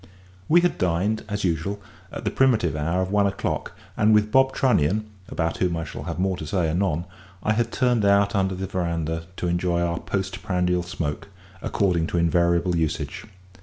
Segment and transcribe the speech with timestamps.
[0.49, 1.79] We had dined, as usual,
[2.11, 6.05] at the primitive hour of one o'clock; and with Bob Trunnion about whom I shall
[6.05, 7.05] have more to say anon
[7.43, 11.27] I had turned out under the verandah to enjoy our post prandial smoke,
[11.61, 13.25] according to invariable usage.